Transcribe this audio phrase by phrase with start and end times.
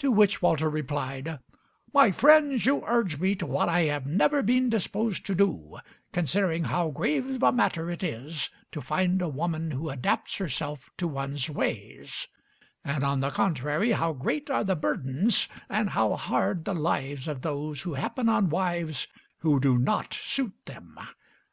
[0.00, 1.38] To which Walter replied:
[1.94, 5.78] "My friends, you urge me to what I have never been disposed to do,
[6.10, 11.06] considering how grave a matter it is to find a woman who adapts herself to
[11.06, 12.26] one's ways,
[12.84, 17.42] and on the contrary how great are the burdens and how hard the lives of
[17.42, 19.06] those who happen on wives
[19.42, 20.98] who do not suit them.